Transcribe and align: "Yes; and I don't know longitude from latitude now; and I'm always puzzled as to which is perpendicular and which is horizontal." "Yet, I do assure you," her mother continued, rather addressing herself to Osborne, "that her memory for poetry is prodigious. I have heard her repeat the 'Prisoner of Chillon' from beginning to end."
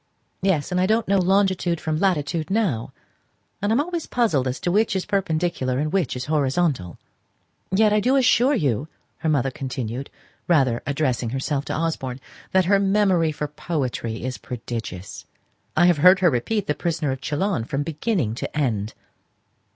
"Yes; 0.41 0.71
and 0.71 0.81
I 0.81 0.87
don't 0.87 1.07
know 1.07 1.19
longitude 1.19 1.79
from 1.79 1.99
latitude 1.99 2.49
now; 2.49 2.91
and 3.61 3.71
I'm 3.71 3.79
always 3.79 4.07
puzzled 4.07 4.47
as 4.47 4.59
to 4.61 4.71
which 4.71 4.95
is 4.95 5.05
perpendicular 5.05 5.77
and 5.77 5.93
which 5.93 6.15
is 6.15 6.25
horizontal." 6.25 6.97
"Yet, 7.69 7.93
I 7.93 7.99
do 7.99 8.15
assure 8.15 8.55
you," 8.55 8.87
her 9.17 9.29
mother 9.29 9.51
continued, 9.51 10.09
rather 10.47 10.81
addressing 10.87 11.29
herself 11.29 11.65
to 11.65 11.75
Osborne, 11.75 12.19
"that 12.51 12.65
her 12.65 12.79
memory 12.79 13.31
for 13.31 13.47
poetry 13.47 14.23
is 14.23 14.39
prodigious. 14.39 15.27
I 15.77 15.85
have 15.85 15.97
heard 15.99 16.21
her 16.21 16.31
repeat 16.31 16.65
the 16.65 16.73
'Prisoner 16.73 17.11
of 17.11 17.21
Chillon' 17.21 17.63
from 17.65 17.83
beginning 17.83 18.33
to 18.33 18.57
end." 18.57 18.95